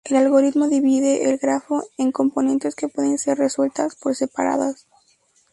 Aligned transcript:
El 0.05 0.15
algoritmo 0.15 0.67
divide 0.67 1.29
el 1.31 1.37
grafo 1.37 1.83
en 1.99 2.11
componentes 2.11 2.73
que 2.73 2.87
pueden 2.87 3.19
ser 3.19 3.37
resueltas 3.37 3.93
por 3.95 4.15
separadas. 4.15 4.87